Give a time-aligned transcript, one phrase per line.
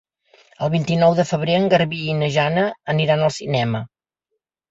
[0.67, 2.65] El vint-i-nou de febrer en Garbí i na Jana
[2.95, 3.83] aniran al cinema.